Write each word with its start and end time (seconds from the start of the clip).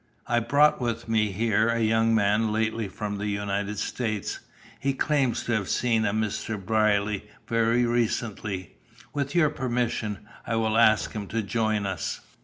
I 0.25 0.39
brought 0.39 0.81
with 0.81 1.07
me 1.07 1.31
here 1.31 1.69
a 1.69 1.79
young 1.79 2.15
man 2.15 2.51
lately 2.51 2.87
from 2.87 3.19
the 3.19 3.27
United 3.27 3.77
States. 3.77 4.39
He 4.79 4.93
claims 4.93 5.43
to 5.43 5.51
have 5.51 5.69
seen 5.69 6.05
a 6.05 6.11
Mr. 6.11 6.59
Brierly 6.59 7.25
very 7.47 7.85
recently. 7.85 8.77
With 9.13 9.35
your 9.35 9.51
permission 9.51 10.27
I 10.47 10.55
will 10.55 10.75
ask 10.75 11.11
him 11.11 11.27
to 11.27 11.43
join 11.43 11.85
us." 11.85 12.19